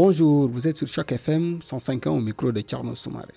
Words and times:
Bonjour, 0.00 0.48
vous 0.48 0.68
êtes 0.68 0.76
sur 0.76 0.86
Choc 0.86 1.10
FM 1.10 1.58
105 1.60 2.06
ans 2.06 2.18
au 2.18 2.20
micro 2.20 2.52
de 2.52 2.60
Tcherno 2.60 2.94
Soumaré. 2.94 3.34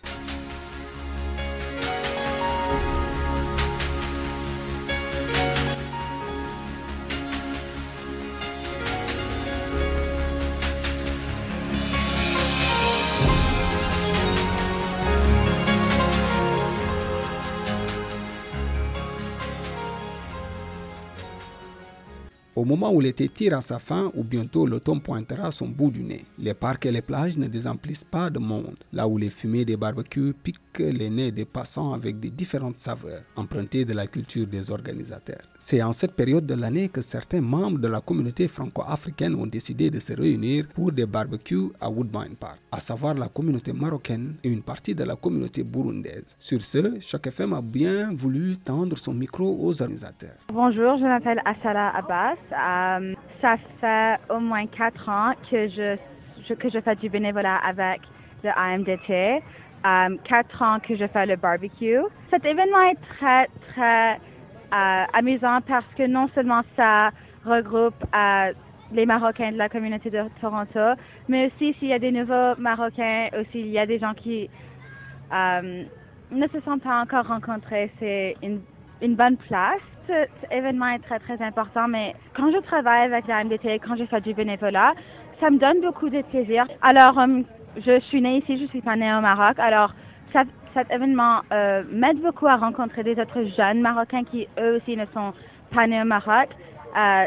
Au 22.53 22.65
moment 22.65 22.91
où 22.91 22.99
l'été 22.99 23.29
tire 23.29 23.55
à 23.57 23.61
sa 23.61 23.79
fin, 23.79 24.11
ou 24.13 24.25
bientôt 24.25 24.65
l'automne 24.65 24.99
pointera 24.99 25.51
son 25.51 25.69
bout 25.69 25.89
du 25.89 26.03
nez, 26.03 26.25
les 26.37 26.53
parcs 26.53 26.85
et 26.85 26.91
les 26.91 27.01
plages 27.01 27.37
ne 27.37 27.47
désemplissent 27.47 28.03
pas 28.03 28.29
de 28.29 28.39
monde, 28.39 28.75
là 28.91 29.07
où 29.07 29.17
les 29.17 29.29
fumées 29.29 29.63
des 29.63 29.77
barbecues 29.77 30.33
piquent 30.33 30.59
les 30.79 31.09
nez 31.09 31.31
des 31.31 31.45
passants 31.45 31.93
avec 31.93 32.19
des 32.19 32.29
différentes 32.29 32.79
saveurs, 32.79 33.21
empruntées 33.35 33.85
de 33.85 33.93
la 33.93 34.07
culture 34.07 34.47
des 34.47 34.71
organisateurs. 34.71 35.41
C'est 35.59 35.81
en 35.81 35.93
cette 35.93 36.13
période 36.13 36.45
de 36.45 36.53
l'année 36.53 36.89
que 36.89 37.01
certains 37.01 37.41
membres 37.41 37.79
de 37.79 37.87
la 37.87 38.01
communauté 38.01 38.47
franco-africaine 38.47 39.35
ont 39.35 39.45
décidé 39.47 39.89
de 39.89 39.99
se 39.99 40.13
réunir 40.13 40.67
pour 40.73 40.91
des 40.91 41.05
barbecues 41.05 41.71
à 41.79 41.89
Woodbine 41.89 42.35
Park, 42.39 42.59
à 42.71 42.79
savoir 42.79 43.15
la 43.15 43.27
communauté 43.27 43.73
marocaine 43.73 44.35
et 44.43 44.49
une 44.49 44.61
partie 44.61 44.95
de 44.95 45.03
la 45.03 45.15
communauté 45.15 45.63
burundaise. 45.63 46.35
Sur 46.39 46.61
ce, 46.61 46.99
chaque 46.99 47.27
FM 47.27 47.53
a 47.53 47.61
bien 47.61 48.11
voulu 48.13 48.57
tendre 48.57 48.97
son 48.97 49.13
micro 49.13 49.57
aux 49.61 49.81
organisateurs. 49.81 50.37
Bonjour, 50.53 50.97
je 50.97 51.03
m'appelle 51.03 51.41
Asala 51.45 51.89
Abbas. 51.95 52.35
Euh, 52.51 53.13
ça 53.41 53.57
fait 53.79 54.19
au 54.33 54.39
moins 54.39 54.65
quatre 54.67 55.09
ans 55.09 55.33
que 55.49 55.69
je, 55.69 55.97
que 56.53 56.69
je 56.69 56.79
fais 56.79 56.95
du 56.95 57.09
bénévolat 57.09 57.57
avec 57.57 58.01
le 58.43 58.49
AMDT. 58.55 59.43
Euh, 59.85 60.17
quatre 60.23 60.61
ans 60.61 60.77
que 60.79 60.95
je 60.95 61.05
fais 61.07 61.25
le 61.25 61.35
barbecue. 61.35 62.01
Cet 62.31 62.45
événement 62.45 62.81
est 62.81 62.99
très, 63.17 63.47
très 63.69 64.13
euh, 64.15 65.05
amusant 65.13 65.59
parce 65.65 65.85
que 65.97 66.05
non 66.05 66.27
seulement 66.35 66.61
ça 66.77 67.09
regroupe 67.45 68.05
les 68.91 69.05
Marocains 69.05 69.51
de 69.51 69.57
la 69.57 69.69
communauté 69.69 70.11
de 70.11 70.23
Toronto, 70.39 70.99
mais 71.27 71.47
aussi 71.47 71.73
s'il 71.79 71.87
y 71.87 71.93
a 71.93 71.99
des 71.99 72.11
nouveaux 72.11 72.55
Marocains, 72.59 73.29
aussi 73.33 73.61
il 73.61 73.69
y 73.71 73.79
a 73.79 73.87
des 73.87 73.97
gens 73.99 74.13
qui 74.13 74.49
ne 75.31 76.47
se 76.53 76.59
sont 76.63 76.77
pas 76.77 77.01
encore 77.01 77.25
rencontrés. 77.27 77.91
C'est 77.99 78.35
une, 78.43 78.61
une 79.01 79.15
bonne 79.15 79.37
place 79.37 79.81
cet 80.07 80.31
événement 80.51 80.87
est 80.87 80.99
très, 80.99 81.19
très 81.19 81.41
important, 81.41 81.87
mais 81.87 82.15
quand 82.33 82.51
je 82.51 82.57
travaille 82.57 83.03
avec 83.03 83.27
la 83.27 83.43
MDT, 83.43 83.79
quand 83.79 83.95
je 83.95 84.05
fais 84.05 84.21
du 84.21 84.33
bénévolat, 84.33 84.93
ça 85.39 85.49
me 85.49 85.57
donne 85.57 85.81
beaucoup 85.81 86.09
de 86.09 86.21
plaisir. 86.21 86.65
Alors, 86.81 87.17
euh, 87.19 87.41
je 87.77 87.99
suis 88.01 88.21
née 88.21 88.37
ici, 88.37 88.59
je 88.61 88.67
suis 88.67 88.81
pas 88.81 88.95
née 88.95 89.13
au 89.13 89.21
Maroc. 89.21 89.57
Alors, 89.57 89.93
cet 90.33 90.91
événement 90.91 91.41
euh, 91.51 91.83
m'aide 91.91 92.21
beaucoup 92.21 92.47
à 92.47 92.55
rencontrer 92.55 93.03
des 93.03 93.13
autres 93.13 93.43
jeunes 93.57 93.81
Marocains 93.81 94.23
qui, 94.23 94.47
eux 94.59 94.77
aussi, 94.77 94.95
ne 94.95 95.05
sont 95.13 95.33
pas 95.73 95.87
nés 95.87 96.01
au 96.01 96.05
Maroc. 96.05 96.49
Euh, 96.97 97.25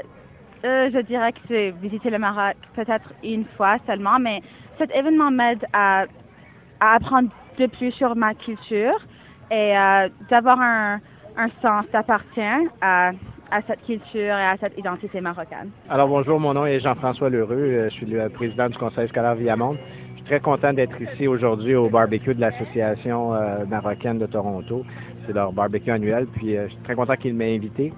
je 0.65 1.01
dirais 1.03 1.33
que 1.33 1.41
c'est 1.49 1.75
visiter 1.83 2.11
le 2.11 2.19
Maroc 2.19 2.55
peut-être 2.75 3.13
une 3.23 3.45
fois 3.57 3.77
seulement, 3.87 4.19
mais 4.19 4.41
cet 4.79 4.95
événement 4.97 5.31
m'aide 5.31 5.65
à, 5.73 6.07
apprendre 6.81 7.29
de 7.59 7.67
plus 7.67 7.93
sur 7.93 8.17
ma 8.17 8.35
culture 8.35 8.95
et 9.51 9.75
d'avoir 10.31 10.59
un, 10.61 10.99
sens 11.63 11.85
appartient 11.93 12.69
à, 12.81 13.13
cette 13.67 13.85
culture 13.85 14.21
et 14.21 14.31
à 14.31 14.57
cette 14.59 14.79
identité 14.79 15.21
marocaine. 15.21 15.71
Alors 15.89 16.09
bonjour, 16.09 16.41
mon 16.41 16.55
nom 16.55 16.67
est 16.67 16.81
Jean-François 16.81 17.29
euh, 17.31 17.89
je 17.89 17.95
suis 17.95 18.07
le 18.07 18.29
président 18.29 18.69
du 18.69 18.77
Conseil 18.77 19.09
scolaire 19.09 19.37
Viamonde. 19.37 19.79
Très 20.25 20.41
content 20.41 20.73
d'être 20.73 21.01
ici 21.03 21.29
aujourd'hui 21.29 21.75
au 21.75 21.91
barbecue 21.91 22.35
de 22.35 22.41
l'Association 22.41 23.35
euh, 23.35 23.67
marocaine 23.67 24.19
de 24.19 24.25
Toronto. 24.25 24.85
C'est 25.27 25.35
leur 25.35 25.53
barbecue 25.53 25.91
annuel, 25.91 26.27
puis 26.27 26.57
euh, 26.57 26.65
je 26.67 26.73
suis 26.73 26.83
très 26.83 26.95
content 26.95 27.15
qu'ils 27.17 27.35
m'aient 27.35 27.55
invité 27.55 27.93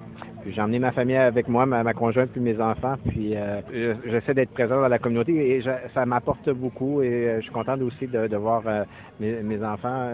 j'ai 0.49 0.61
emmené 0.61 0.79
ma 0.79 0.91
famille 0.91 1.15
avec 1.15 1.47
moi, 1.47 1.65
ma, 1.65 1.93
conjointe 1.93 2.29
puis 2.31 2.41
mes 2.41 2.59
enfants. 2.59 2.95
Puis 3.07 3.35
euh, 3.35 3.61
j'essaie 4.05 4.33
d'être 4.33 4.51
présent 4.51 4.81
dans 4.81 4.87
la 4.87 4.99
communauté 4.99 5.57
et 5.57 5.61
ça 5.61 6.05
m'apporte 6.05 6.49
beaucoup 6.51 7.01
et 7.01 7.07
euh, 7.07 7.35
je 7.37 7.43
suis 7.43 7.51
content 7.51 7.79
aussi 7.81 8.07
de, 8.07 8.35
voir 8.35 8.63
euh, 8.65 8.83
mes, 9.19 9.63
enfants 9.63 10.11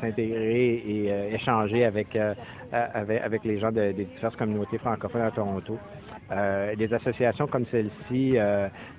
s'intégrer 0.00 0.74
et 0.74 1.34
échanger 1.34 1.84
avec, 1.84 2.18
avec, 2.72 3.44
les 3.44 3.58
gens 3.58 3.72
des 3.72 3.92
diverses 3.92 4.36
communautés 4.36 4.78
francophones 4.78 5.22
à 5.22 5.30
Toronto. 5.30 5.78
des 6.76 6.94
associations 6.94 7.46
comme 7.46 7.64
celle-ci, 7.70 8.36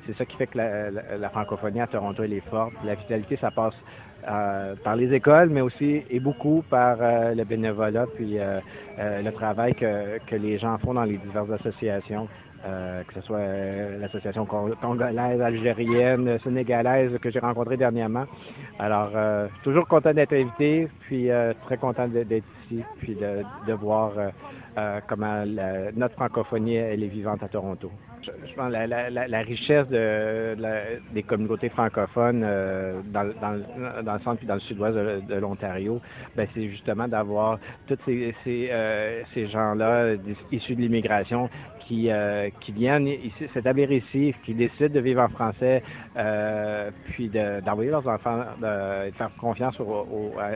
c'est 0.06 0.18
ça 0.18 0.26
qui 0.26 0.38
fait 0.38 0.48
que 0.48 0.58
la, 0.58 1.30
francophonie 1.30 1.82
à 1.82 1.88
Toronto 1.88 2.24
est 2.24 2.50
forte. 2.50 2.74
La 2.84 2.96
vitalité, 2.96 3.38
ça 3.38 3.52
passe 3.52 3.76
euh, 4.28 4.76
par 4.84 4.96
les 4.96 5.14
écoles, 5.14 5.50
mais 5.50 5.62
aussi 5.62 6.04
et 6.10 6.20
beaucoup 6.20 6.64
par 6.68 6.98
euh, 7.00 7.36
le 7.36 7.44
bénévolat, 7.44 8.08
puis 8.08 8.40
euh, 8.40 8.60
le 8.98 9.30
travail 9.30 9.76
que, 9.76 10.36
les 10.36 10.58
gens 10.58 10.80
font 10.80 10.96
dans 10.96 11.04
les 11.04 11.18
diverses 11.18 11.52
associations. 11.52 12.28
que 13.08 13.14
ce 13.14 13.22
soit 13.22 13.46
l'association 14.02 14.48
congolaise, 14.48 15.40
algérienne, 15.40 16.40
sénégalaise 16.44 17.20
que 17.20 17.30
j'ai 17.30 17.40
rencontrée 17.40 17.78
dernièrement. 17.78 18.26
Alors, 18.80 19.12
toujours 19.62 19.88
content 19.88 20.14
d'être 20.14 20.34
invité, 20.34 20.88
puis 21.02 21.30
très 21.66 21.78
content 21.78 22.08
d'être 22.08 22.50
ici, 22.64 22.84
puis 22.98 23.16
de, 23.16 23.74
voir 23.74 24.14
comment 25.06 25.46
notre 25.96 26.16
francophonie 26.16 26.78
est 26.78 27.12
vivante 27.20 27.44
à 27.44 27.48
Toronto 27.48 27.92
je 28.46 28.54
pense 28.54 28.72
la, 28.72 29.10
la, 29.10 29.40
richesse 29.42 29.88
des 29.88 31.24
communautés 31.24 31.70
francophones 31.70 32.42
euh, 32.44 33.02
dans, 33.12 33.24
le 33.24 34.24
centre 34.24 34.44
et 34.44 34.46
dans 34.46 34.56
le 34.56 34.60
sud-ouest 34.60 34.96
de, 35.28 35.36
l'Ontario, 35.36 36.02
ben, 36.36 36.48
c'est 36.54 36.70
justement 36.70 37.08
d'avoir 37.08 37.60
tous 37.88 37.98
ces, 38.06 38.70
euh, 38.72 39.24
gens-là 39.36 40.16
issus 40.52 40.76
de 40.76 40.82
l'immigration 40.82 41.50
qui, 41.80 42.10
euh, 42.10 42.50
qui 42.60 42.72
viennent 42.72 43.08
s'établir 43.54 43.92
ici, 43.92 44.34
qui 44.44 44.54
décident 44.54 44.94
de 44.94 45.00
vivre 45.00 45.22
en 45.22 45.30
français, 45.30 45.84
puis 47.06 47.30
d'envoyer 47.30 47.92
leurs 47.92 48.08
enfants, 48.08 48.44
de 48.60 49.12
faire 49.12 49.30
confiance 49.40 49.80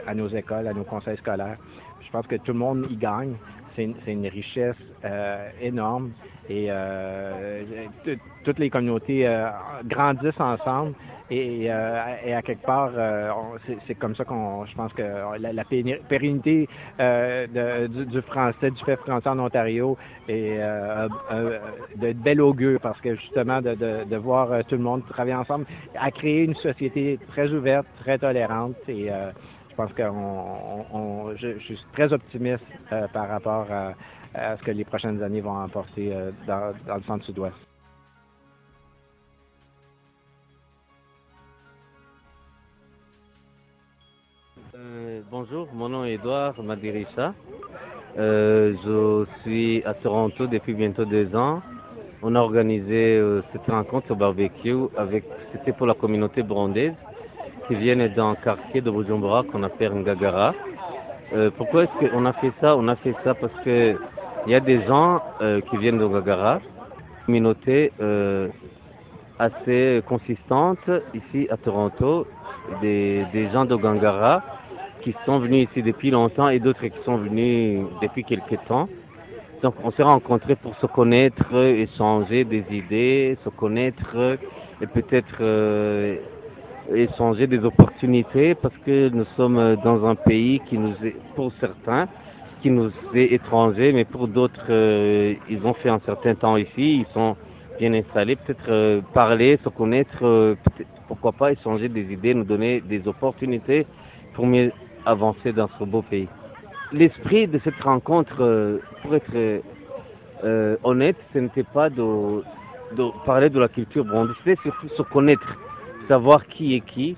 à, 0.08 0.16
nos 0.16 0.28
écoles, 0.28 0.68
à 0.68 0.74
nos 0.74 0.84
conseils 0.84 1.18
scolaires. 1.18 1.58
Je 2.02 2.10
pense 2.12 2.28
que 2.28 2.36
tout 2.38 2.54
le 2.54 2.60
monde 2.60 2.88
y 2.90 2.96
gagne. 2.96 3.36
C'est 3.76 3.84
une, 4.08 4.28
richesse 4.28 4.76
énorme. 5.62 6.12
Et 6.50 6.66
euh, 6.70 7.64
toutes 8.44 8.58
les 8.58 8.72
communautés 8.72 9.28
euh, 9.28 9.50
grandissent 9.86 10.40
ensemble. 10.40 10.94
Et, 11.30 11.68
euh, 11.70 12.36
à 12.36 12.42
quelque 12.42 12.66
part, 12.66 12.90
c'est 13.86 13.94
comme 13.94 14.16
ça 14.16 14.26
qu'on, 14.26 14.66
je 14.66 14.74
pense 14.76 14.92
que 14.94 15.04
la, 15.40 15.64
pérennité 15.64 16.68
du, 16.98 18.22
français, 18.24 18.72
du 18.72 18.84
fait 18.84 19.00
français 19.00 19.30
en 19.30 19.38
Ontario 19.38 19.96
est 20.28 20.58
de 20.58 22.14
bel 22.14 22.42
augure 22.42 22.80
parce 22.80 23.00
que 23.00 23.14
justement 23.14 23.62
de, 23.62 24.16
voir 24.16 24.66
tout 24.66 24.76
le 24.76 24.82
monde 24.82 25.06
travailler 25.08 25.36
ensemble 25.36 25.68
a 25.96 26.10
créé 26.10 26.46
une 26.46 26.56
société 26.56 27.20
très 27.28 27.52
ouverte, 27.54 27.86
très 28.00 28.18
tolérante. 28.18 28.78
Et 28.88 29.12
pense 29.80 29.94
que 29.94 30.04
je, 31.38 31.58
suis 31.60 31.80
très 31.94 32.12
optimiste 32.12 32.66
par 33.14 33.30
rapport 33.30 33.68
à 33.72 34.58
ce 34.58 34.62
que 34.62 34.72
les 34.72 34.84
prochaines 34.84 35.24
années 35.24 35.40
vont 35.40 35.56
emporter 35.56 36.14
euh, 36.14 36.32
dans, 36.46 36.74
le 36.98 37.04
centre 37.04 37.24
sud-ouest. 37.24 37.56
Euh, 44.76 45.22
bonjour, 45.32 45.70
mon 45.74 45.88
nom 45.88 46.04
est 46.04 46.16
Edouard 46.16 46.62
Madirissa. 46.62 47.34
Euh, 48.18 48.76
je 48.84 49.26
suis 49.42 49.82
à 49.86 49.94
Toronto 49.94 50.46
depuis 50.46 50.74
bientôt 50.74 51.06
deux 51.06 51.34
ans. 51.38 51.62
On 52.22 52.36
a 52.36 52.40
organisé 52.42 53.24
cette 53.54 53.68
rencontre 53.68 54.12
au 54.12 54.16
barbecue 54.16 54.90
avec, 54.98 55.24
c'était 55.54 55.72
pour 55.72 55.88
la 55.88 55.94
communauté 55.94 56.44
burundaise 56.44 56.96
qui 57.70 57.76
viennent 57.76 58.06
d'un 58.10 58.36
quartier 58.36 58.82
de 58.82 58.92
Bujumbura 58.92 59.44
qu'on 59.44 59.64
appelle 59.64 59.94
Ngagara. 59.94 60.54
pourquoi 61.56 61.84
est-ce 61.84 62.10
qu'on 62.10 62.26
a 62.26 62.34
fait 62.34 62.52
ça? 62.60 62.76
On 62.76 62.88
a 62.90 62.98
fait 62.98 63.16
ça 63.24 63.34
parce 63.36 63.54
que 63.64 63.96
il 64.46 64.52
y 64.52 64.56
a 64.56 64.60
des 64.60 64.82
gens 64.82 65.22
euh, 65.42 65.62
qui 65.62 65.78
viennent 65.78 66.00
de 66.00 66.08
Gagara, 66.08 66.56
une 66.56 67.26
communauté 67.26 67.92
euh, 68.02 68.48
assez 69.38 70.02
consistante 70.08 70.90
ici 71.14 71.48
à 71.50 71.58
Toronto, 71.58 72.26
des, 72.82 73.26
gens 73.54 73.66
de 73.66 73.76
Gangara 73.76 74.44
qui 75.02 75.16
sont 75.26 75.40
venus 75.40 75.68
ici 75.70 75.84
depuis 75.84 76.12
longtemps 76.12 76.50
et 76.50 76.60
d'autres 76.60 76.88
qui 76.88 77.04
sont 77.06 77.18
venus 77.18 77.86
depuis 78.02 78.24
quelques 78.24 78.60
temps. 78.68 78.90
Donc 79.62 79.76
on 79.84 79.92
s'est 79.92 80.04
rencontrés 80.04 80.56
pour 80.56 80.76
se 80.76 80.86
connaître, 80.86 81.54
échanger 81.54 82.44
des 82.46 82.66
idées, 82.72 83.38
se 83.44 83.50
connaître 83.50 84.16
et 84.82 84.88
peut-être 84.88 85.38
euh, 85.42 86.18
échanger 86.94 87.48
des 87.48 87.60
opportunités 87.60 88.56
parce 88.56 88.78
que 88.86 89.10
nous 89.10 89.26
sommes 89.36 89.78
dans 89.84 90.06
un 90.06 90.16
pays 90.16 90.60
qui 90.68 90.78
nous 90.78 90.94
est, 91.04 91.16
pour 91.36 91.52
certains, 91.60 92.08
qui 92.62 92.70
nous 92.72 92.92
est 93.14 93.34
étranger, 93.34 93.94
mais 93.94 94.06
pour 94.06 94.28
d'autres, 94.28 94.68
euh, 94.70 95.34
ils 95.50 95.66
ont 95.66 95.74
fait 95.74 95.90
un 95.90 96.00
certain 96.06 96.36
temps 96.36 96.58
ici, 96.58 97.06
ils 97.06 97.14
sont 97.14 97.36
bien 97.80 97.94
installés, 97.94 98.36
peut-être 98.36 98.70
euh, 98.70 99.02
parler, 99.14 99.58
se 99.64 99.70
connaître, 99.70 100.20
euh, 100.24 100.56
pourquoi 101.08 101.32
pas 101.32 101.52
échanger 101.52 101.88
des 101.90 102.12
idées, 102.12 102.34
nous 102.34 102.44
donner 102.44 102.82
des 102.82 103.08
opportunités 103.08 103.88
pour 104.34 104.46
mieux 104.46 104.72
avancer 105.06 105.54
dans 105.54 105.70
ce 105.80 105.86
beau 105.86 106.02
pays. 106.02 106.28
L'esprit 106.92 107.48
de 107.48 107.60
cette 107.64 107.80
rencontre, 107.82 108.80
pour 109.02 109.16
être 109.16 109.62
honnête, 110.84 111.18
ce 111.34 111.40
n'était 111.40 111.64
pas 111.64 111.90
de, 111.90 112.04
parler 113.26 113.50
de 113.50 113.60
la 113.60 113.68
culture 113.68 114.04
burundaise, 114.04 114.36
c'était 114.44 114.62
surtout 114.64 114.90
se 114.90 115.02
connaître, 115.04 115.58
savoir 116.10 116.48
qui 116.48 116.76
est 116.76 116.82
qui, 116.82 117.16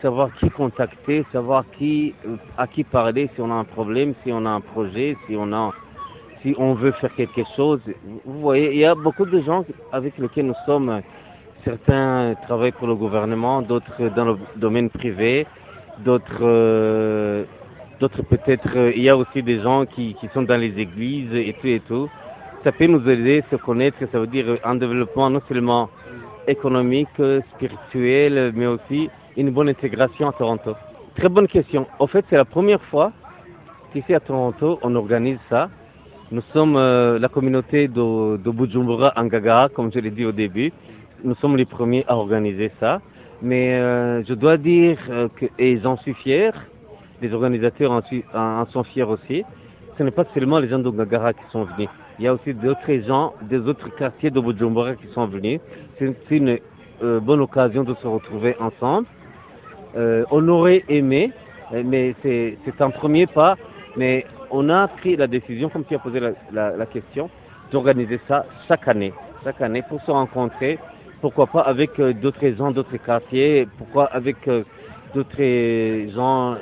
savoir 0.00 0.28
qui 0.38 0.48
contacter, 0.48 1.26
savoir 1.32 1.64
qui, 1.76 2.14
à 2.56 2.66
qui 2.66 2.84
parler 2.84 3.28
si 3.34 3.40
on 3.40 3.50
a 3.50 3.54
un 3.54 3.64
problème, 3.64 4.14
si 4.24 4.32
on 4.32 4.46
a 4.46 4.50
un 4.50 4.60
projet, 4.60 5.16
si 5.26 5.36
on 5.36 5.52
a 5.52 5.72
si 6.40 6.54
on 6.56 6.72
veut 6.74 6.92
faire 6.92 7.12
quelque 7.16 7.42
chose. 7.56 7.80
Vous 8.24 8.40
voyez, 8.40 8.72
il 8.72 8.78
y 8.78 8.84
a 8.84 8.94
beaucoup 8.94 9.26
de 9.26 9.40
gens 9.40 9.64
avec 9.90 10.18
lesquels 10.18 10.46
nous 10.46 10.60
sommes. 10.66 11.00
Certains 11.64 12.36
travaillent 12.46 12.78
pour 12.80 12.86
le 12.86 12.94
gouvernement, 12.94 13.60
d'autres 13.60 14.08
dans 14.14 14.24
le 14.24 14.36
domaine 14.54 14.88
privé, 14.88 15.46
d'autres 15.98 16.42
euh, 16.42 17.44
peut-être, 17.98 18.76
il 18.94 19.02
y 19.02 19.08
a 19.08 19.16
aussi 19.16 19.42
des 19.42 19.58
gens 19.60 19.84
qui, 19.84 20.14
sont 20.32 20.42
dans 20.42 20.60
les 20.60 20.78
églises 20.78 21.34
et 21.34 21.52
tout 21.60 21.66
et 21.66 21.80
tout. 21.80 22.08
Ça 22.62 22.70
peut 22.70 22.86
nous 22.86 23.04
aider 23.08 23.42
à 23.44 23.50
se 23.50 23.56
connaître, 23.56 23.98
ça 24.12 24.20
veut 24.20 24.28
dire 24.28 24.58
un 24.62 24.76
développement 24.76 25.28
non 25.28 25.42
seulement 25.48 25.90
économique, 26.48 27.08
spirituel, 27.54 28.52
mais 28.54 28.66
aussi 28.66 29.10
une 29.36 29.50
bonne 29.50 29.68
intégration 29.68 30.28
à 30.28 30.32
Toronto. 30.32 30.74
Très 31.14 31.28
bonne 31.28 31.46
question. 31.48 31.86
En 31.98 32.06
fait, 32.06 32.24
c'est 32.28 32.36
la 32.36 32.44
première 32.44 32.82
fois 32.82 33.12
qu'ici 33.92 34.14
à 34.14 34.20
Toronto, 34.20 34.78
on 34.82 34.94
organise 34.94 35.38
ça. 35.50 35.70
Nous 36.30 36.42
sommes 36.52 36.76
euh, 36.76 37.18
la 37.18 37.28
communauté 37.28 37.88
de, 37.88 38.36
de 38.36 38.50
Bujumbura 38.50 39.12
Angagara, 39.16 39.68
comme 39.68 39.90
je 39.92 39.98
l'ai 39.98 40.10
dit 40.10 40.26
au 40.26 40.32
début. 40.32 40.72
Nous 41.24 41.34
sommes 41.36 41.56
les 41.56 41.64
premiers 41.64 42.04
à 42.06 42.16
organiser 42.16 42.70
ça. 42.80 43.00
Mais 43.40 43.74
euh, 43.74 44.22
je 44.24 44.34
dois 44.34 44.56
dire 44.56 44.98
euh, 45.10 45.28
que, 45.34 45.46
et 45.58 45.78
j'en 45.80 45.96
suis 45.96 46.14
fier, 46.14 46.52
les 47.22 47.32
organisateurs 47.32 47.92
en, 48.34 48.66
sont 48.66 48.84
fiers 48.84 49.04
aussi, 49.04 49.44
ce 49.96 50.02
n'est 50.02 50.10
pas 50.10 50.24
seulement 50.34 50.58
les 50.58 50.68
gens 50.68 50.78
d'Angagara 50.78 51.32
qui 51.32 51.44
sont 51.50 51.64
venus. 51.64 51.88
Il 52.18 52.24
y 52.24 52.28
a 52.28 52.34
aussi 52.34 52.52
d'autres 52.52 52.92
gens 53.06 53.34
des 53.42 53.58
autres 53.58 53.94
quartiers 53.94 54.30
de 54.30 54.40
Bujumbura 54.40 54.94
qui 54.96 55.06
sont 55.14 55.26
venus. 55.26 55.60
C'est 55.98 56.14
une 56.30 56.58
bonne 57.00 57.40
occasion 57.40 57.84
de 57.84 57.94
se 57.94 58.06
retrouver 58.06 58.56
ensemble. 58.60 59.06
on 59.94 60.48
aurait 60.48 60.84
aimé, 60.88 61.32
mais 61.72 62.14
c'est 62.22 62.80
un 62.80 62.90
premier 62.90 63.26
pas, 63.26 63.56
mais 63.96 64.24
on 64.50 64.68
a 64.68 64.88
pris 64.88 65.16
la 65.16 65.26
décision, 65.26 65.68
comme 65.68 65.84
tu 65.84 65.94
as 65.94 65.98
posé 65.98 66.20
la, 66.52 66.86
question, 66.86 67.30
d'organiser 67.70 68.20
ça 68.28 68.46
chaque 68.66 68.88
année. 68.88 69.12
Chaque 69.44 69.60
année 69.60 69.82
pour 69.82 70.00
se 70.02 70.10
rencontrer, 70.10 70.78
pourquoi 71.20 71.46
pas 71.46 71.60
avec 71.60 71.98
euh, 71.98 72.12
d'autres 72.12 72.48
gens 72.56 72.70
d'autres 72.70 72.96
quartiers, 72.96 73.68
pourquoi 73.78 74.06
avec 74.06 74.48
euh, 74.48 74.64
d'autres 75.14 76.10
gens 76.14 76.56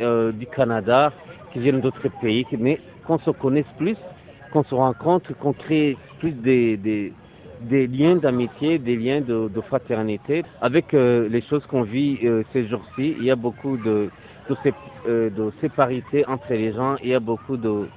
euh, 0.00 0.32
du 0.32 0.46
Canada 0.46 1.12
qui 1.52 1.58
viennent 1.60 1.80
d'autres 1.80 2.08
pays, 2.20 2.46
mais 2.58 2.80
qu'on 3.06 3.18
se 3.18 3.30
connaisse 3.30 3.66
plus, 3.78 3.96
qu'on 4.52 4.64
se 4.64 4.74
rencontre, 4.74 5.36
qu'on 5.36 5.52
crée 5.52 5.96
plus 6.18 6.32
des, 6.32 7.12
liens 7.70 8.16
d'amitié, 8.16 8.78
des 8.78 8.96
liens 8.96 9.20
de, 9.20 9.48
fraternité. 9.66 10.44
Avec 10.60 10.92
les 10.92 11.42
choses 11.42 11.66
qu'on 11.66 11.82
vit 11.82 12.18
ces 12.52 12.66
jours-ci, 12.66 13.16
il 13.18 13.24
y 13.24 13.30
a 13.30 13.36
beaucoup 13.36 13.76
de, 13.76 14.10
euh, 15.06 15.30
de, 15.30 15.52
séparité 15.60 16.26
entre 16.26 16.50
les 16.50 16.72
gens. 16.72 16.96
Il 17.02 17.10
y 17.10 17.14
a 17.14 17.20
beaucoup 17.20 17.56
de, 17.56 17.88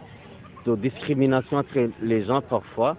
discrimination 0.78 1.58
entre 1.58 1.90
les 2.02 2.24
gens 2.24 2.42
parfois. 2.42 2.98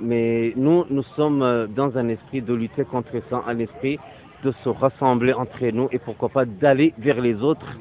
Mais 0.00 0.52
nous, 0.56 0.84
nous 0.90 1.04
sommes 1.16 1.42
euh, 1.42 1.66
dans 1.68 1.96
un 1.96 2.08
esprit 2.08 2.42
de 2.42 2.52
lutter 2.52 2.84
contre 2.84 3.12
ça, 3.30 3.44
un 3.46 3.58
esprit 3.60 3.98
de 4.42 4.52
se 4.64 4.68
rassembler 4.68 5.32
entre 5.32 5.64
nous 5.72 5.88
et 5.92 6.00
pourquoi 6.00 6.28
pas 6.28 6.44
d'aller 6.44 6.92
vers 6.98 7.20
les 7.20 7.34
autres 7.36 7.78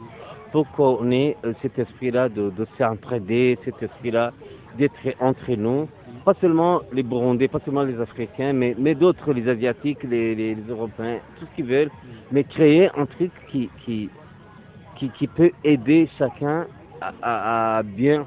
pour 0.52 0.70
qu'on 0.72 1.10
ait 1.10 1.36
euh, 1.44 1.54
cet 1.64 1.80
esprit-là 1.80 2.30
de, 2.30 2.52
de 2.52 2.68
s'entraider, 2.78 3.58
cet 3.66 3.82
esprit-là 3.82 4.32
d'être 4.78 5.16
entre 5.20 5.54
nous. 5.56 5.88
Pas 6.26 6.34
seulement 6.40 6.82
les 6.94 7.04
Burundais, 7.04 7.50
pas 7.50 7.60
seulement 7.64 7.84
les 7.84 8.00
Africains, 8.00 8.54
mais, 8.54 8.76
mais 8.78 8.96
d'autres, 8.96 9.34
les 9.34 9.50
Asiatiques, 9.50 10.04
les, 10.04 10.56
Européens, 10.70 11.20
tout 11.38 11.46
ce 11.46 11.56
qu'ils 11.56 11.66
veulent, 11.66 11.92
mais 12.32 12.46
créer 12.46 12.90
un 12.96 13.06
truc 13.06 13.32
qui, 13.50 13.70
qui, 13.78 14.10
qui, 14.96 15.28
peut 15.28 15.52
aider 15.66 16.10
chacun 16.18 16.68
à, 17.22 17.82
bien 17.84 18.26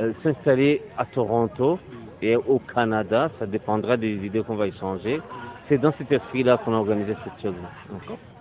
euh, 0.00 0.12
s'installer 0.22 0.82
à 0.96 1.04
Toronto 1.04 1.80
et 2.22 2.36
au 2.36 2.60
Canada. 2.60 3.30
Ça 3.40 3.46
dépendra 3.46 3.96
des 3.96 4.14
idées 4.24 4.42
qu'on 4.44 4.54
va 4.54 4.68
échanger. 4.68 5.20
C'est 5.68 5.78
dans 5.78 5.92
cet 5.98 6.12
esprit-là 6.12 6.56
qu'on 6.58 6.72
a 6.72 6.76
organisé 6.76 7.16
cette 7.24 7.42
chose. 7.42 7.54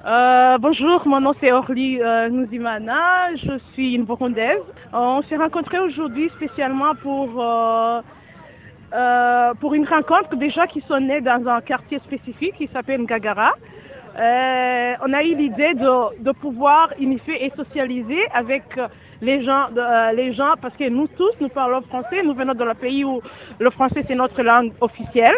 Euh, 0.05 0.57
bonjour, 0.59 1.01
mon 1.07 1.19
nom 1.19 1.33
c'est 1.41 1.51
Orly 1.51 1.99
euh, 2.01 2.29
je 2.29 3.59
suis 3.73 3.95
une 3.95 4.05
Burundaise. 4.05 4.61
On 4.93 5.23
s'est 5.23 5.35
rencontrés 5.35 5.79
aujourd'hui 5.79 6.29
spécialement 6.37 6.93
pour, 7.01 7.43
pour 9.59 9.73
une 9.73 9.85
rencontre 9.85 10.35
déjà 10.35 10.67
qui 10.67 10.81
sont 10.87 10.99
nés 10.99 11.21
dans 11.21 11.47
un 11.47 11.61
quartier 11.61 11.99
spécifique 11.99 12.55
qui 12.55 12.69
s'appelle 12.73 13.01
Ngagara. 13.01 13.53
Euh, 14.19 14.93
on 15.05 15.13
a 15.13 15.23
eu 15.23 15.35
l'idée 15.35 15.75
de, 15.75 16.31
pouvoir 16.31 16.89
unifier 16.99 17.45
et 17.45 17.51
socialiser 17.55 18.21
avec 18.33 18.63
euh, 18.77 18.87
les 19.21 19.43
gens, 19.43 19.67
euh, 19.77 20.11
les 20.13 20.33
gens, 20.33 20.55
parce 20.59 20.75
que 20.75 20.89
nous 20.89 21.07
tous, 21.07 21.33
nous 21.39 21.49
parlons 21.49 21.83
français, 21.83 22.23
nous 22.23 22.33
venons 22.33 22.53
d'un 22.53 22.73
pays 22.73 23.05
où 23.05 23.21
le 23.59 23.69
français 23.69 24.03
c'est 24.07 24.15
notre 24.15 24.41
langue 24.41 24.73
officielle. 24.81 25.35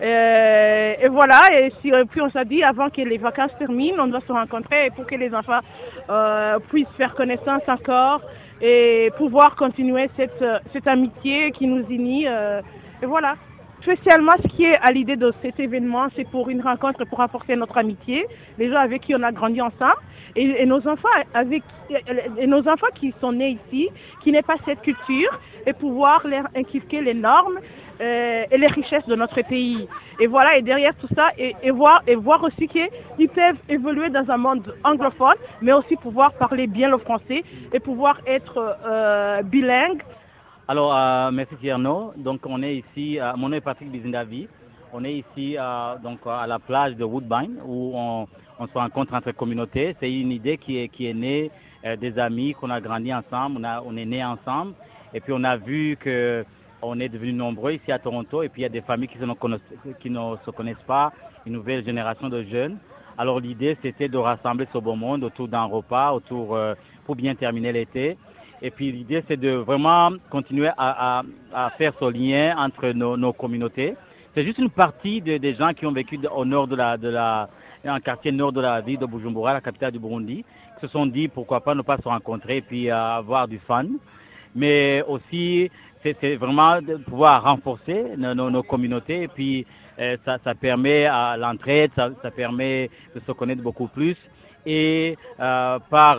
et 0.00 1.08
voilà, 1.10 1.40
et 1.52 1.70
puis 2.10 2.20
on 2.20 2.30
s'est 2.30 2.44
dit 2.44 2.62
avant 2.64 2.88
que 2.88 3.02
les 3.02 3.18
vacances 3.18 3.54
terminent, 3.58 4.04
on 4.04 4.08
doit 4.08 4.26
se 4.26 4.32
rencontrer 4.32 4.90
pour 4.94 5.06
que 5.06 5.16
les 5.16 5.32
enfants 5.34 5.62
puissent 6.68 6.96
faire 6.96 7.14
connaissance 7.14 7.62
encore 7.68 8.20
et 8.60 9.10
pouvoir 9.16 9.54
continuer 9.56 10.08
cette, 10.16 10.44
cette 10.72 10.86
amitié 10.86 11.50
qui 11.52 11.66
nous 11.66 11.84
unit. 11.88 12.26
et 12.26 13.06
voilà. 13.06 13.36
Spécialement, 13.80 14.32
ce 14.42 14.48
qui 14.48 14.64
est 14.64 14.76
à 14.82 14.90
l'idée 14.90 15.16
de 15.16 15.32
cet 15.40 15.60
événement, 15.60 16.08
c'est 16.16 16.28
pour 16.28 16.48
une 16.48 16.60
rencontre 16.60 17.04
pour 17.06 17.18
renforcer 17.18 17.54
notre 17.54 17.78
amitié, 17.78 18.26
les 18.58 18.70
gens 18.70 18.78
avec 18.78 19.02
qui 19.02 19.14
on 19.14 19.22
a 19.22 19.30
grandi 19.30 19.60
ensemble, 19.60 20.02
et, 20.34 20.66
nos 20.66 20.86
enfants 20.88 21.08
avec 21.32 21.62
nos 22.46 22.68
enfants 22.68 22.88
qui 22.94 23.14
sont 23.20 23.32
nés 23.32 23.58
ici, 23.70 23.88
qui 24.22 24.32
n'aient 24.32 24.42
pas 24.42 24.56
cette 24.66 24.82
culture, 24.82 25.40
et 25.64 25.72
pouvoir 25.72 26.26
leur 26.26 26.44
inculquer 26.56 27.02
les 27.02 27.14
normes 27.14 27.60
euh, 28.00 28.44
et 28.50 28.58
les 28.58 28.66
richesses 28.66 29.06
de 29.06 29.14
notre 29.14 29.42
pays. 29.42 29.88
Et 30.18 30.26
voilà, 30.26 30.56
et 30.56 30.62
derrière 30.62 30.94
tout 30.96 31.08
ça, 31.16 31.30
et, 31.38 31.70
voir, 31.70 32.02
et 32.08 32.16
voir 32.16 32.42
aussi 32.42 32.66
qu'ils 32.66 33.28
peuvent 33.28 33.58
évoluer 33.68 34.08
dans 34.10 34.28
un 34.28 34.38
monde 34.38 34.74
anglophone, 34.82 35.36
mais 35.62 35.72
aussi 35.72 35.94
pouvoir 35.96 36.32
parler 36.32 36.66
bien 36.66 36.90
le 36.90 36.98
français 36.98 37.44
et 37.72 37.78
pouvoir 37.78 38.20
être 38.26 38.76
euh, 38.84 39.42
bilingue 39.42 40.02
alors, 40.70 40.94
euh, 40.94 41.30
merci 41.32 41.56
Tierno. 41.56 42.12
Donc, 42.14 42.42
on 42.44 42.62
est 42.62 42.76
ici, 42.76 43.18
euh, 43.18 43.32
mon 43.38 43.48
nom 43.48 43.56
est 43.56 43.62
Patrick 43.62 43.90
Bizindavi. 43.90 44.48
On 44.92 45.02
est 45.02 45.14
ici 45.14 45.56
euh, 45.58 45.96
donc, 46.04 46.18
à 46.26 46.46
la 46.46 46.58
plage 46.58 46.94
de 46.94 47.04
Woodbine 47.04 47.58
où 47.64 47.92
on, 47.94 48.26
se 48.60 48.74
rencontre 48.74 49.14
entre 49.14 49.32
communautés. 49.32 49.96
C'est 49.98 50.12
une 50.12 50.30
idée 50.30 50.58
qui 50.58 50.76
est, 50.76 50.88
qui 50.88 51.06
est 51.06 51.14
née 51.14 51.50
des 51.98 52.18
amis 52.18 52.52
qu'on 52.52 52.68
a 52.68 52.82
grandi 52.82 53.14
ensemble, 53.14 53.66
on, 53.86 53.96
est 53.96 54.04
nés 54.04 54.22
ensemble. 54.22 54.74
Et 55.14 55.20
puis, 55.20 55.32
on 55.34 55.42
a 55.42 55.56
vu 55.56 55.96
qu'on 55.96 57.00
est 57.00 57.08
devenus 57.08 57.34
nombreux 57.34 57.72
ici 57.72 57.90
à 57.90 57.98
Toronto. 57.98 58.42
Et 58.42 58.50
puis, 58.50 58.60
il 58.60 58.64
y 58.64 58.66
a 58.66 58.68
des 58.68 58.82
familles 58.82 59.08
qui, 59.08 59.16
qui 59.98 60.10
ne 60.10 60.36
se 60.44 60.50
connaissent 60.50 60.84
pas, 60.86 61.14
une 61.46 61.54
nouvelle 61.54 61.82
génération 61.82 62.28
de 62.28 62.42
jeunes. 62.42 62.76
Alors, 63.16 63.40
l'idée, 63.40 63.74
c'était 63.82 64.08
de 64.08 64.18
rassembler 64.18 64.66
ce 64.70 64.78
beau 64.78 64.96
monde 64.96 65.24
autour 65.24 65.48
d'un 65.48 65.64
repas, 65.64 66.12
autour 66.12 66.58
pour 67.06 67.16
bien 67.16 67.34
terminer 67.34 67.72
l'été. 67.72 68.18
Et 68.62 68.70
puis 68.70 68.90
l'idée, 68.92 69.22
c'est 69.28 69.38
de 69.38 69.50
vraiment 69.50 70.10
continuer 70.30 70.70
à, 70.76 71.22
faire 71.76 71.92
ce 72.00 72.10
lien 72.10 72.56
entre 72.58 72.90
nos, 72.92 73.32
communautés. 73.32 73.94
C'est 74.34 74.44
juste 74.44 74.58
une 74.58 74.70
partie 74.70 75.20
des 75.20 75.54
gens 75.54 75.72
qui 75.72 75.86
ont 75.86 75.92
vécu 75.92 76.18
au 76.34 76.44
nord 76.44 76.66
de 76.68 76.76
la, 76.76 76.96
de 76.96 77.08
un 77.84 78.00
quartier 78.00 78.32
nord 78.32 78.52
de 78.52 78.60
la 78.60 78.80
ville 78.80 78.98
de 78.98 79.06
Bujumbura, 79.06 79.52
la 79.52 79.60
capitale 79.60 79.92
du 79.92 79.98
Burundi, 79.98 80.44
qui 80.78 80.86
se 80.86 80.88
sont 80.88 81.06
dit 81.06 81.28
pourquoi 81.28 81.60
pas 81.60 81.74
ne 81.74 81.82
pas 81.82 81.96
se 81.96 82.08
rencontrer 82.08 82.58
et 82.58 82.62
puis 82.62 82.90
euh, 82.90 82.96
avoir 82.96 83.46
du 83.46 83.58
fun. 83.58 83.86
Mais 84.54 85.04
aussi, 85.06 85.70
c'est 86.02 86.36
vraiment 86.36 86.80
de 86.80 86.96
pouvoir 86.96 87.44
renforcer 87.44 88.16
nos, 88.16 88.62
communautés 88.62 89.22
et 89.22 89.28
puis 89.28 89.66
euh, 90.00 90.16
ça, 90.24 90.54
permet 90.54 91.06
à 91.06 91.36
l'entraide, 91.36 91.90
ça, 91.96 92.30
permet 92.30 92.90
de 93.14 93.20
se 93.24 93.32
connaître 93.32 93.62
beaucoup 93.62 93.88
plus. 93.88 94.16
Et 94.66 95.16
euh, 95.40 95.78
par, 95.90 96.18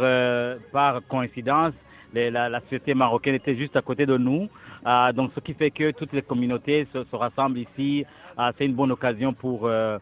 par 0.71 1.01
coïncidence, 1.07 1.73
la, 2.13 2.59
société 2.61 2.93
marocaine 2.93 3.35
était 3.35 3.55
juste 3.55 3.75
à 3.75 3.81
côté 3.81 4.05
de 4.05 4.17
nous. 4.17 4.47
Euh, 4.87 5.11
donc 5.13 5.31
ce 5.35 5.39
qui 5.39 5.53
fait 5.53 5.71
que 5.71 5.91
toutes 5.91 6.13
les 6.13 6.21
communautés 6.21 6.87
se, 6.93 7.15
rassemblent 7.15 7.59
ici. 7.59 8.05
Euh, 8.39 8.51
c'est 8.57 8.65
une 8.65 8.73
bonne 8.73 8.91
occasion 8.91 9.33
pour, 9.33 9.67
euh, 9.67 9.97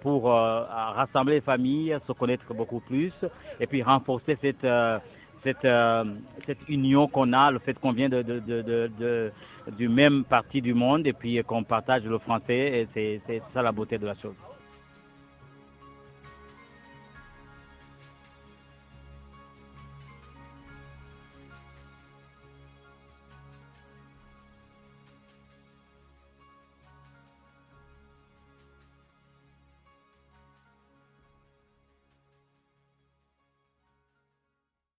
pour 0.00 0.24
rassembler 0.24 1.34
les 1.34 1.40
familles, 1.40 1.96
se 2.06 2.12
connaître 2.12 2.52
beaucoup 2.54 2.80
plus 2.80 3.12
et 3.60 3.66
puis 3.66 3.82
renforcer 3.82 4.36
cette, 4.42 4.66
cette, 5.44 6.58
union 6.68 7.06
qu'on 7.06 7.32
a, 7.32 7.50
le 7.52 7.60
fait 7.60 7.78
qu'on 7.78 7.92
vient 7.92 8.08
de, 8.08 9.30
du 9.78 9.88
même 9.88 10.24
parti 10.24 10.60
du 10.60 10.74
monde 10.74 11.06
et 11.06 11.12
puis 11.12 11.42
qu'on 11.44 11.62
partage 11.62 12.04
le 12.04 12.18
français. 12.18 12.88
Et 12.96 13.20
c'est 13.26 13.42
ça 13.54 13.62
la 13.62 13.70
beauté 13.70 13.96
de 13.98 14.06
la 14.06 14.14
chose. 14.16 14.34